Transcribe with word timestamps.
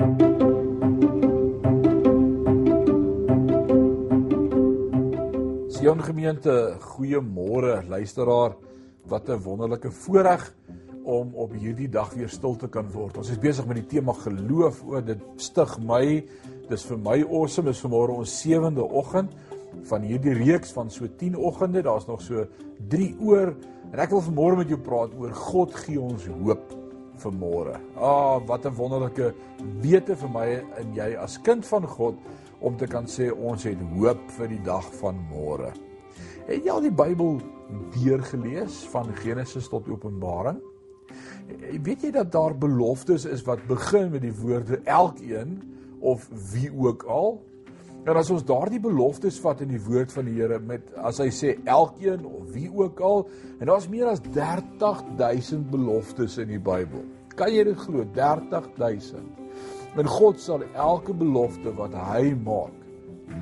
Sion 0.00 0.08
gemeente, 6.00 6.76
goeiemôre 6.80 7.82
luisteraar. 7.88 8.56
Wat 9.04 9.28
'n 9.28 9.42
wonderlike 9.42 9.90
voorreg 9.90 10.54
om 11.04 11.34
op 11.34 11.52
hierdie 11.52 11.88
dag 11.88 12.14
weer 12.14 12.28
stil 12.28 12.56
te 12.56 12.68
kan 12.68 12.90
word. 12.90 13.16
Ons 13.16 13.30
is 13.30 13.38
besig 13.38 13.66
met 13.66 13.76
die 13.76 13.86
tema 13.86 14.12
geloof. 14.12 14.82
O, 14.84 15.00
dit 15.00 15.18
stig 15.36 15.78
my. 15.78 16.24
Dis 16.68 16.84
vir 16.84 16.98
my 16.98 17.20
awesome. 17.20 17.68
Dis 17.68 17.84
vanmôre 17.84 18.16
ons 18.16 18.40
sewende 18.40 18.82
oggend 18.82 19.30
van 19.82 20.02
hierdie 20.02 20.32
reeks 20.32 20.72
van 20.72 20.90
so 20.90 21.06
10 21.16 21.36
oggende. 21.36 21.82
Daar's 21.82 22.06
nog 22.06 22.22
so 22.22 22.46
3 22.88 23.16
oor 23.20 23.54
en 23.92 23.98
ek 23.98 24.10
wil 24.10 24.22
vanmôre 24.22 24.56
met 24.56 24.68
jou 24.68 24.80
praat 24.80 25.10
oor 25.18 25.30
God 25.30 25.74
gee 25.74 26.00
ons 26.00 26.26
hoop 26.26 26.80
vir 27.22 27.32
môre. 27.36 27.76
Ah, 27.96 28.40
wat 28.46 28.66
'n 28.66 28.76
wonderlike 28.76 29.34
wete 29.80 30.16
vir 30.16 30.28
my 30.28 30.48
en 30.78 30.94
jy 30.94 31.16
as 31.16 31.38
kind 31.38 31.66
van 31.66 31.86
God 31.86 32.16
om 32.60 32.76
te 32.76 32.86
kan 32.86 33.06
sê 33.06 33.30
ons 33.32 33.62
het 33.64 33.78
hoop 33.96 34.30
vir 34.38 34.48
die 34.48 34.62
dag 34.64 34.84
van 35.00 35.16
môre. 35.30 35.72
Het 36.46 36.64
jy 36.64 36.70
al 36.70 36.80
die 36.80 36.90
Bybel 36.90 37.40
deurgelees 37.94 38.84
van 38.90 39.12
Genesis 39.14 39.68
tot 39.68 39.88
Openbaring? 39.88 40.60
Weet 41.82 42.02
jy 42.02 42.10
dat 42.10 42.32
daar 42.32 42.54
beloftes 42.58 43.24
is 43.24 43.42
wat 43.42 43.66
begin 43.66 44.10
met 44.10 44.22
die 44.22 44.34
woorde 44.34 44.80
elkeen 44.84 45.60
of 46.00 46.28
wie 46.52 46.70
ook 46.72 47.02
al? 47.02 47.40
En 48.08 48.16
as 48.16 48.30
ons 48.32 48.44
daardie 48.48 48.80
beloftes 48.80 49.36
vat 49.44 49.60
in 49.60 49.74
die 49.74 49.82
woord 49.84 50.12
van 50.14 50.24
die 50.24 50.38
Here 50.38 50.56
met 50.64 50.88
as 50.96 51.20
hy 51.20 51.28
sê 51.34 51.54
elkeen 51.68 52.24
of 52.24 52.48
wie 52.54 52.70
ook 52.72 53.00
al 53.04 53.26
en 53.58 53.68
daar's 53.68 53.90
meer 53.92 54.08
as 54.08 54.22
30000 54.32 55.68
beloftes 55.70 56.38
in 56.40 56.48
die 56.54 56.62
Bybel. 56.62 57.04
Kan 57.36 57.52
jy 57.52 57.66
dit 57.68 57.78
glo? 57.84 58.06
30000. 58.16 59.20
En 60.00 60.08
God 60.08 60.40
sal 60.40 60.64
elke 60.72 61.12
belofte 61.12 61.74
wat 61.76 61.92
hy 62.08 62.32
maak 62.40 62.72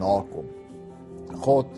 nakom. 0.00 0.48
God 1.44 1.70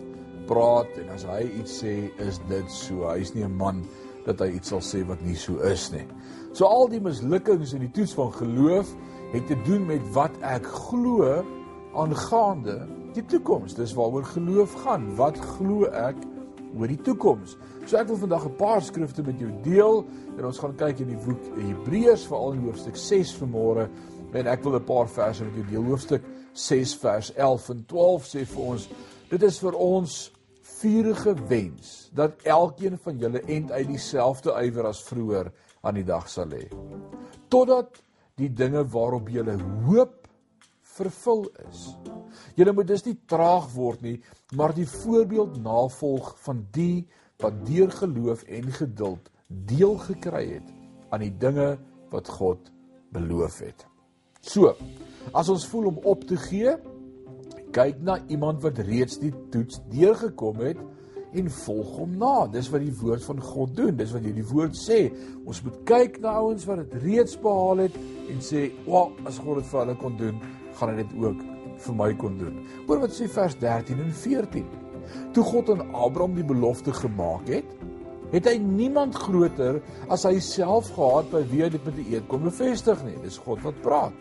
praat 0.48 0.96
en 1.02 1.12
as 1.14 1.26
hy 1.28 1.42
iets 1.60 1.80
sê, 1.82 1.94
is 2.22 2.40
dit 2.48 2.72
so. 2.72 3.04
Hy's 3.10 3.34
nie 3.34 3.44
'n 3.44 3.56
man 3.56 3.84
dat 4.24 4.40
hy 4.40 4.56
iets 4.56 4.72
sal 4.72 4.80
sê 4.80 5.04
wat 5.06 5.20
nie 5.22 5.36
so 5.36 5.60
is 5.68 5.90
nie. 5.92 6.06
So 6.52 6.64
al 6.64 6.88
die 6.88 7.00
mislukkings 7.00 7.74
in 7.74 7.80
die 7.80 7.92
toets 7.92 8.14
van 8.14 8.32
geloof 8.32 8.88
het 9.32 9.46
te 9.46 9.56
doen 9.66 9.86
met 9.86 10.02
wat 10.14 10.32
ek 10.42 10.66
glo 10.66 11.44
aangaande 11.94 12.86
die 13.14 13.24
toekoms. 13.26 13.74
Dis 13.74 13.94
waaroor 13.98 14.24
geloof 14.24 14.74
gaan. 14.84 15.08
Wat 15.18 15.38
glo 15.56 15.88
ek 15.90 16.18
oor 16.78 16.90
die 16.90 17.00
toekoms? 17.02 17.56
So 17.86 17.98
ek 17.98 18.08
wil 18.08 18.20
vandag 18.22 18.46
'n 18.46 18.56
paar 18.56 18.82
skrifte 18.82 19.22
met 19.22 19.38
jou 19.40 19.50
deel 19.62 20.04
en 20.38 20.44
ons 20.44 20.58
gaan 20.58 20.76
kyk 20.76 21.00
in 21.00 21.08
die 21.08 21.24
boek 21.26 21.42
Hebreërs 21.56 22.26
veral 22.26 22.52
in 22.52 22.64
hoofstuk 22.64 22.96
6 22.96 23.34
vanmôre 23.36 23.88
en 24.32 24.46
ek 24.46 24.62
wil 24.62 24.76
'n 24.76 24.84
paar 24.84 25.08
verse 25.08 25.44
met 25.44 25.54
jou 25.54 25.66
deel. 25.70 25.84
Hoofstuk 25.84 26.22
6 26.52 26.94
vers 26.94 27.32
11 27.34 27.68
en 27.70 27.84
12 27.86 28.24
sê 28.26 28.46
vir 28.46 28.62
ons 28.62 28.88
dit 29.30 29.42
is 29.42 29.58
vir 29.58 29.74
ons 29.74 30.32
vurige 30.80 31.34
wens 31.48 32.10
dat 32.14 32.42
elkeen 32.42 32.98
van 32.98 33.18
julle 33.18 33.42
end 33.46 33.70
uit 33.70 33.86
dieselfde 33.86 34.50
ywer 34.50 34.86
as 34.86 35.02
vroeër 35.02 35.52
aan 35.82 35.94
die 35.94 36.04
dag 36.04 36.28
sal 36.28 36.50
hê. 36.50 36.68
Totdat 37.48 38.02
die 38.40 38.48
dinge 38.48 38.84
waarop 38.88 39.28
julle 39.28 39.58
hoop 39.86 40.19
vervul 41.00 41.46
is. 41.68 41.86
Julle 42.58 42.74
moet 42.76 42.90
dus 42.90 43.04
nie 43.06 43.16
traag 43.30 43.70
word 43.74 44.02
nie, 44.04 44.18
maar 44.56 44.74
die 44.76 44.88
voorbeeld 44.88 45.60
navolg 45.64 46.34
van 46.44 46.64
die 46.74 47.06
wat 47.40 47.62
deur 47.66 47.92
geloof 48.02 48.44
en 48.48 48.72
geduld 48.76 49.30
deel 49.48 49.96
gekry 50.06 50.44
het 50.58 50.68
aan 51.10 51.24
die 51.24 51.32
dinge 51.42 51.72
wat 52.12 52.28
God 52.28 52.70
beloof 53.14 53.62
het. 53.64 53.86
So, 54.40 54.74
as 55.36 55.50
ons 55.52 55.66
voel 55.68 55.90
om 55.90 55.98
op 56.08 56.24
te 56.28 56.38
gee, 56.40 56.76
kyk 57.74 58.00
na 58.02 58.18
iemand 58.28 58.62
wat 58.64 58.78
reeds 58.86 59.18
die 59.22 59.32
toets 59.52 59.80
deurgekom 59.92 60.62
het 60.64 60.80
en 61.32 61.50
volg 61.50 61.96
hom 61.96 62.16
na. 62.18 62.46
Dis 62.46 62.70
wat 62.70 62.80
die 62.80 62.96
woord 63.02 63.24
van 63.24 63.40
God 63.40 63.76
doen. 63.76 63.96
Dis 63.96 64.12
wat 64.12 64.22
hierdie 64.22 64.46
woord 64.50 64.74
sê. 64.78 65.12
Ons 65.44 65.62
moet 65.62 65.78
kyk 65.84 66.20
na 66.20 66.36
ouens 66.40 66.64
wat 66.66 66.84
dit 66.84 67.02
reeds 67.02 67.38
behaal 67.40 67.86
het 67.86 67.94
en 68.30 68.38
sê, 68.40 68.70
"Wag, 68.86 69.10
as 69.26 69.38
God 69.38 69.56
dit 69.56 69.66
vir 69.66 69.80
hulle 69.80 69.96
kon 69.96 70.16
doen, 70.16 70.40
gaan 70.74 70.88
hy 70.88 70.96
dit 71.02 71.16
ook 71.20 71.50
vir 71.86 71.96
my 71.96 72.10
kon 72.20 72.38
doen. 72.40 72.60
Hoor 72.88 73.04
wat 73.04 73.14
sê 73.16 73.28
vers 73.30 73.56
13 73.60 74.02
en 74.04 74.12
14. 74.12 74.66
Toe 75.34 75.44
God 75.44 75.70
aan 75.74 75.94
Abraham 75.94 76.36
die 76.38 76.46
belofte 76.46 76.92
gemaak 76.94 77.48
het, 77.50 77.76
het 78.30 78.46
hy 78.46 78.56
niemand 78.62 79.16
groter 79.18 79.80
as 80.12 80.24
hy 80.28 80.36
self 80.44 80.92
gehad 80.94 81.30
by 81.32 81.42
wie 81.50 81.64
hy 81.64 81.70
dit 81.74 81.86
met 81.86 81.96
'n 81.98 82.12
eed 82.14 82.28
kon 82.28 82.44
bevestig 82.46 82.98
nie. 83.04 83.16
Dis 83.22 83.38
God 83.38 83.62
wat 83.62 83.80
praat. 83.82 84.12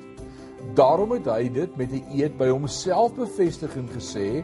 Daarom 0.75 1.11
het 1.11 1.25
hy 1.25 1.49
dit 1.49 1.77
met 1.77 1.91
'n 1.91 2.05
eed 2.11 2.37
by 2.37 2.49
homself 2.49 3.13
bevestig 3.15 3.75
en 3.77 3.87
gesê: 3.87 4.43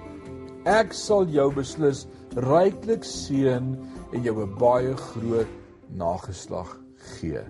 Ek 0.65 0.93
sal 0.93 1.25
jou 1.25 1.51
beslis 1.53 2.07
ryklik 2.35 3.03
seën 3.03 3.75
en 4.11 4.23
jou 4.23 4.35
'n 4.43 4.55
baie 4.59 4.95
groot 4.95 5.47
nageslag 5.89 6.77
gee. 6.95 7.41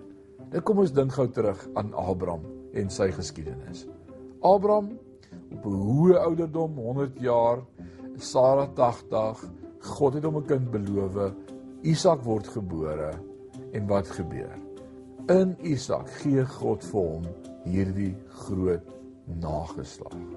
Dit 0.51 0.63
kom 0.63 0.79
ons 0.79 0.91
dink 0.91 1.11
gou 1.11 1.27
terug 1.27 1.67
aan 1.73 1.93
Abraham 1.93 2.41
en 2.73 2.89
sy 2.89 3.11
geskiedenis. 3.11 3.87
Abraham 4.41 4.97
op 5.51 5.65
'n 5.65 5.81
hoë 5.87 6.17
ouderdom, 6.17 6.75
100 6.77 7.19
jaar, 7.19 7.59
Sara 8.17 8.67
80, 8.67 9.43
God 9.79 10.13
het 10.13 10.23
hom 10.23 10.37
'n 10.37 10.45
kind 10.45 10.71
beloof. 10.71 11.33
Isak 11.81 12.23
word 12.23 12.47
gebore 12.47 13.13
en 13.71 13.87
wat 13.87 14.07
gebeur? 14.07 14.57
In 15.27 15.55
Isak 15.61 16.09
gee 16.09 16.45
God 16.45 16.83
vir 16.83 17.01
hom 17.01 17.23
hierdie 17.63 18.15
groot 18.29 18.85
nageslag. 19.41 20.34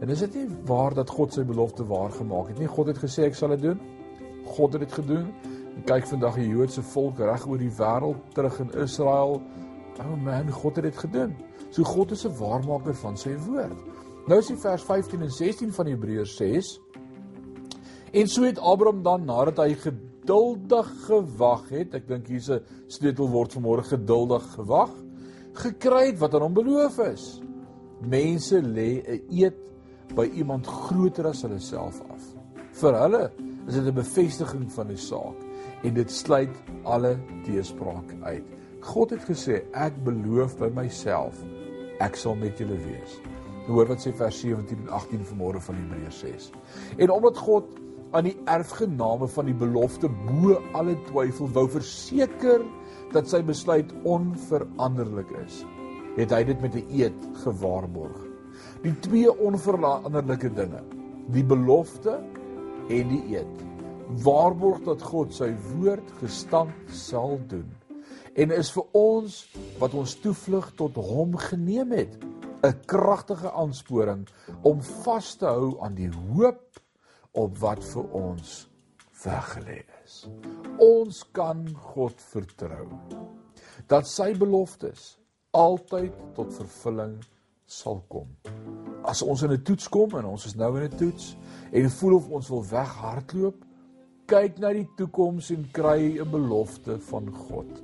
En 0.00 0.08
is 0.08 0.22
dit 0.24 0.34
nie 0.34 0.46
waar 0.64 0.94
dat 0.96 1.10
God 1.12 1.34
sy 1.36 1.44
belofte 1.44 1.84
waar 1.86 2.12
gemaak 2.14 2.48
het 2.48 2.58
nie? 2.58 2.68
God 2.68 2.88
het 2.92 3.00
gesê 3.02 3.26
ek 3.28 3.36
sal 3.36 3.52
dit 3.52 3.66
doen. 3.68 3.80
God 4.56 4.72
het 4.72 4.86
dit 4.86 4.92
gedoen. 4.92 5.26
En 5.76 5.84
kyk 5.86 6.08
vandag 6.08 6.38
die 6.40 6.48
Joodse 6.48 6.82
volk 6.94 7.20
reg 7.20 7.44
oor 7.46 7.60
die 7.60 7.72
wêreld 7.76 8.22
terug 8.34 8.60
in 8.64 8.72
Israel. 8.80 9.40
Oh 10.00 10.16
man, 10.24 10.48
God 10.50 10.80
het 10.80 10.88
dit 10.88 11.00
gedoen. 11.04 11.36
So 11.70 11.84
God 11.84 12.10
is 12.16 12.24
'n 12.24 12.36
waarmaker 12.38 12.94
van 12.94 13.16
sy 13.16 13.36
woord. 13.36 13.76
Nou 14.26 14.38
is 14.38 14.46
die 14.46 14.56
vers 14.56 14.82
15 14.82 15.22
en 15.22 15.30
16 15.30 15.72
van 15.72 15.86
Hebreërs 15.86 16.36
6. 16.36 16.80
En 18.12 18.28
so 18.28 18.42
het 18.42 18.58
Abraham 18.58 19.02
dan 19.02 19.24
nadat 19.24 19.56
hy 19.56 19.74
geduldig 19.74 20.88
gewag 21.06 21.68
het, 21.68 21.94
ek 21.94 22.08
dink 22.08 22.26
hier's 22.26 22.50
'n 22.50 22.64
sleutelwoord 22.88 23.52
vir 23.52 23.62
môre 23.62 23.82
geduldig 23.82 24.42
gewag, 24.54 24.90
gekry 25.52 26.06
het 26.06 26.18
wat 26.18 26.34
aan 26.34 26.42
hom 26.42 26.54
beloof 26.54 26.98
is. 26.98 27.40
Mense 28.00 28.62
lê 28.62 29.02
'n 29.04 29.22
eed 29.30 29.70
by 30.16 30.26
iemand 30.34 30.66
groter 30.66 31.26
as 31.30 31.42
hulle 31.42 31.58
self 31.58 32.00
af. 32.10 32.22
Vir 32.80 32.96
hulle 33.02 33.24
is 33.66 33.74
dit 33.74 33.86
'n 33.86 33.94
bevestiging 33.94 34.72
van 34.72 34.90
'n 34.90 34.96
saak 34.96 35.38
en 35.82 35.94
dit 35.94 36.10
sluit 36.10 36.54
alle 36.84 37.18
teespraak 37.44 38.14
uit. 38.22 38.44
God 38.80 39.10
het 39.10 39.24
gesê 39.28 39.62
ek 39.72 40.04
beloof 40.04 40.58
by 40.58 40.70
myself 40.74 41.36
ek 42.00 42.16
sal 42.16 42.34
met 42.34 42.58
julle 42.58 42.78
wees. 42.86 43.20
Hoor 43.66 43.86
wat 43.86 44.00
sê 44.00 44.12
vers 44.16 44.40
17 44.40 44.78
en 44.86 44.88
18 44.88 45.24
vanmôre 45.24 45.60
van 45.60 45.74
Hebreërs 45.74 46.18
6. 46.18 46.50
En 46.98 47.10
omdat 47.10 47.36
God 47.36 47.64
aan 48.10 48.24
die 48.24 48.36
erfgename 48.50 49.28
van 49.28 49.46
die 49.46 49.54
belofte 49.54 50.08
bo 50.08 50.56
alle 50.72 50.96
twyfel 51.10 51.50
wou 51.54 51.68
verseker 51.70 52.64
dat 53.12 53.28
sy 53.30 53.42
besluit 53.46 53.92
onveranderlik 54.02 55.30
is, 55.44 55.62
het 56.16 56.34
hy 56.34 56.42
dit 56.44 56.60
met 56.60 56.74
'n 56.74 56.86
eed 56.90 57.28
gewaarborg. 57.44 58.29
Die 58.82 58.94
twee 59.04 59.30
onveranderlike 59.30 60.52
dinge, 60.54 60.82
die 61.34 61.44
belofte 61.44 62.18
en 62.90 63.12
die 63.12 63.36
eed, 63.36 63.66
waarborg 64.24 64.82
dat 64.88 65.02
God 65.02 65.34
sy 65.34 65.52
woord 65.74 66.10
gestand 66.20 66.74
sal 66.90 67.38
doen 67.50 67.68
en 68.38 68.52
is 68.54 68.70
vir 68.74 68.86
ons 68.96 69.36
wat 69.80 69.94
ons 69.98 70.14
toevlug 70.22 70.70
tot 70.78 70.98
hom 71.02 71.36
geneem 71.50 71.92
het 71.96 72.14
'n 72.62 72.76
kragtige 72.86 73.50
aansporing 73.50 74.26
om 74.62 74.82
vas 74.82 75.34
te 75.36 75.46
hou 75.46 75.80
aan 75.80 75.94
die 75.94 76.10
hoop 76.10 76.80
op 77.32 77.58
wat 77.58 77.84
vir 77.84 78.04
ons 78.12 78.68
weggelê 79.24 79.82
is. 80.04 80.28
Ons 80.78 81.24
kan 81.32 81.68
God 81.74 82.20
vertrou 82.20 82.86
dat 83.86 84.06
sy 84.06 84.34
beloftes 84.34 85.18
altyd 85.50 86.12
tot 86.34 86.54
vervulling 86.54 87.18
sal 87.70 88.02
kom. 88.10 88.28
As 89.06 89.22
ons 89.22 89.42
in 89.46 89.52
'n 89.52 89.62
toets 89.62 89.88
kom 89.88 90.16
en 90.18 90.24
ons 90.24 90.46
is 90.46 90.56
nou 90.56 90.76
in 90.76 90.84
'n 90.90 90.96
toets 90.96 91.36
en 91.72 91.90
voel 91.90 92.14
of 92.16 92.28
ons 92.28 92.48
wil 92.48 92.64
weghardloop, 92.64 93.64
kyk 94.26 94.58
na 94.58 94.72
die 94.72 94.88
toekoms 94.96 95.50
en 95.50 95.68
kry 95.72 96.18
'n 96.18 96.30
belofte 96.30 96.98
van 96.98 97.30
God. 97.30 97.82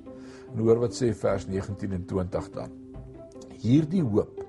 En 0.53 0.59
hoor 0.59 0.79
wat 0.79 0.95
sê 0.95 1.15
vers 1.15 1.47
19 1.47 1.93
en 1.93 2.05
20 2.07 2.51
dan. 2.51 2.71
Hierdie 3.63 4.03
hoop 4.03 4.45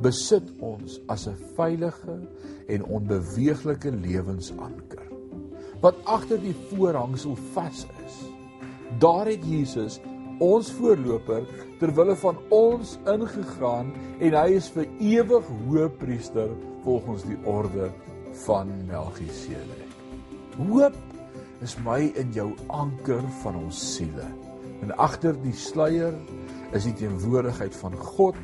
besit 0.00 0.50
ons 0.60 1.00
as 1.08 1.26
'n 1.28 1.36
veilige 1.56 2.20
en 2.68 2.84
onbeweeglike 2.84 3.90
lewensanker 3.90 5.04
wat 5.80 5.96
agter 6.04 6.40
die 6.40 6.54
voorhangsel 6.70 7.36
vas 7.52 7.86
is. 8.06 8.16
Daar 8.98 9.26
het 9.26 9.44
Jesus 9.44 10.00
ons 10.42 10.70
voorloper 10.78 11.44
ter 11.80 11.92
wille 11.94 12.16
van 12.22 12.38
ons 12.54 12.96
ingegaan 13.10 13.92
en 14.18 14.36
hy 14.38 14.48
is 14.58 14.70
vir 14.74 14.88
ewig 14.98 15.50
hoëpriester 15.66 16.54
volgens 16.84 17.26
die 17.28 17.38
orde 17.48 17.90
van 18.44 18.70
Melchisedek. 18.88 19.92
Hoop 20.58 20.96
is 21.64 21.76
my 21.84 22.12
en 22.20 22.32
jou 22.34 22.50
anker 22.68 23.22
van 23.42 23.58
ons 23.62 23.78
siele. 23.94 24.26
En 24.84 24.92
agter 25.00 25.36
die 25.42 25.54
sluier 25.56 26.14
is 26.76 26.86
die 26.88 26.96
teenwoordigheid 26.98 27.74
van 27.78 27.94
God 27.96 28.38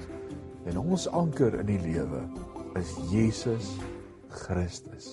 en 0.71 0.79
ons 0.81 1.09
anker 1.17 1.59
in 1.61 1.69
die 1.73 1.81
lewe 1.83 2.23
is 2.79 2.95
Jesus 3.11 3.75
Christus. 4.31 5.11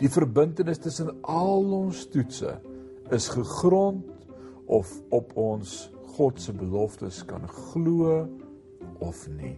Die 0.00 0.10
verbintenis 0.12 0.80
tussen 0.82 1.12
al 1.28 1.64
ons 1.76 2.04
toetse 2.12 2.58
is 3.14 3.28
gegrond 3.32 4.06
of 4.70 4.90
op 5.10 5.32
ons 5.40 5.88
God 6.20 6.40
se 6.40 6.52
beloftes 6.52 7.22
kan 7.24 7.46
glo 7.48 8.28
of 9.00 9.22
nie. 9.38 9.54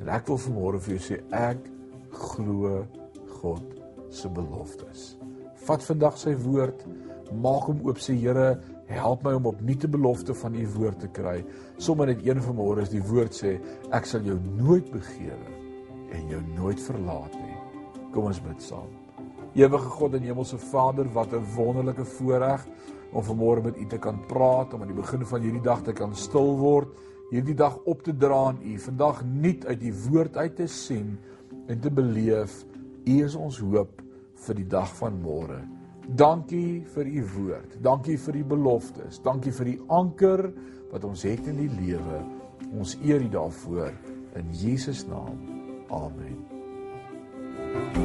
En 0.00 0.08
ek 0.10 0.26
wil 0.26 0.40
vanmôre 0.42 0.80
vir 0.82 0.96
jou 0.96 1.02
sê 1.04 1.18
ek 1.38 1.68
glo 2.10 2.80
God 3.36 3.68
se 4.10 4.26
beloftes. 4.34 5.12
Vat 5.62 5.86
vandag 5.86 6.18
sy 6.18 6.32
woord, 6.42 6.82
maak 7.38 7.68
hom 7.70 7.84
oop 7.86 8.02
sê 8.02 8.16
Here, 8.18 8.56
help 8.90 9.22
my 9.22 9.36
om 9.38 9.46
opnuut 9.52 9.86
'n 9.86 9.94
belofte 9.94 10.34
van 10.34 10.58
u 10.58 10.66
woord 10.74 10.98
te 11.00 11.08
kry. 11.20 11.44
Sommige 11.78 12.14
net 12.14 12.26
een 12.26 12.42
vanmôre 12.42 12.82
is 12.82 12.90
die 12.90 13.06
woord 13.12 13.32
sê 13.32 13.60
ek 13.92 14.06
sal 14.06 14.26
jou 14.26 14.40
nooit 14.58 14.90
begewe 14.90 15.54
en 16.10 16.28
jou 16.28 16.42
nooit 16.56 16.80
verlaat 16.80 17.32
nie. 17.34 17.56
Kom 18.10 18.24
ons 18.24 18.42
bid 18.42 18.60
saam. 18.60 19.01
Ewige 19.54 19.90
God 19.98 20.14
en 20.16 20.22
Hemelse 20.24 20.58
Vader, 20.58 21.08
wat 21.12 21.32
'n 21.32 21.44
wonderlike 21.56 22.04
voorreg 22.04 22.66
om 23.12 23.22
vanmôre 23.22 23.62
met 23.62 23.76
U 23.76 23.86
te 23.86 23.98
kan 23.98 24.20
praat, 24.26 24.74
om 24.74 24.80
aan 24.80 24.86
die 24.86 24.96
begin 24.96 25.26
van 25.26 25.40
hierdie 25.40 25.62
dag 25.62 25.82
te 25.82 25.92
kan 25.92 26.14
stil 26.14 26.56
word, 26.56 26.88
hierdie 27.30 27.54
dag 27.54 27.78
op 27.84 28.02
te 28.02 28.16
dra 28.16 28.46
aan 28.46 28.58
U, 28.64 28.78
vandag 28.78 29.24
nuut 29.24 29.66
uit 29.66 29.80
die 29.80 29.92
woord 30.08 30.36
uit 30.36 30.56
te 30.56 30.66
sien 30.66 31.18
en 31.66 31.80
te 31.80 31.90
beleef 31.90 32.64
U 33.04 33.24
is 33.24 33.34
ons 33.34 33.58
hoop 33.58 34.02
vir 34.34 34.54
die 34.54 34.66
dag 34.66 34.96
van 34.96 35.20
môre. 35.22 35.60
Dankie 36.08 36.84
vir 36.94 37.06
U 37.06 37.24
woord. 37.36 37.82
Dankie 37.82 38.18
vir 38.18 38.32
die 38.32 38.44
beloftes. 38.44 39.22
Dankie 39.22 39.52
vir 39.52 39.64
die 39.64 39.80
anker 39.88 40.52
wat 40.90 41.04
ons 41.04 41.22
het 41.22 41.46
in 41.46 41.56
die 41.56 41.70
lewe. 41.80 42.24
Ons 42.78 42.96
eer 43.04 43.20
U 43.20 43.28
daarvoor 43.28 43.92
in 44.34 44.52
Jesus 44.52 45.06
naam. 45.06 45.38
Amen. 45.90 46.48
thank 47.72 47.96
you 47.96 48.01